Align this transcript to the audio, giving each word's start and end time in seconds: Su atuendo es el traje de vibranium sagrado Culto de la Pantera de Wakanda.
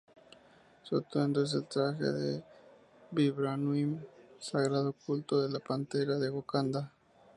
Su 0.81 0.97
atuendo 0.97 1.43
es 1.43 1.53
el 1.53 1.65
traje 1.67 2.03
de 2.11 2.43
vibranium 3.11 3.99
sagrado 4.39 4.93
Culto 4.93 5.39
de 5.43 5.49
la 5.49 5.59
Pantera 5.59 6.17
de 6.17 6.31
Wakanda. 6.31 6.91